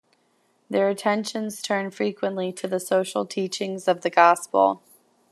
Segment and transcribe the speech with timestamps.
[0.67, 4.81] Their attentions turned frequently to the social teachings of the Gospel.